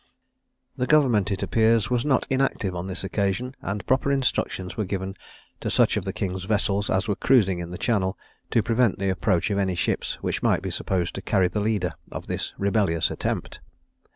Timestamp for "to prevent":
8.49-8.97